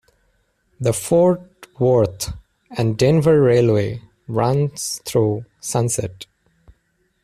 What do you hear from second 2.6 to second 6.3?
and Denver Railway runs through Sunset.